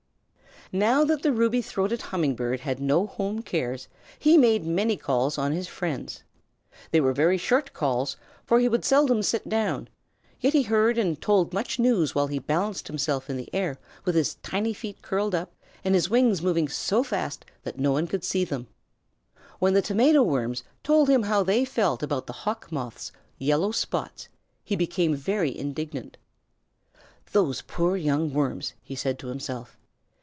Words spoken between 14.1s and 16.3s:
his tiny feet curled up and his